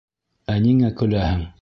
[0.55, 1.49] Ә ниңә көләһең?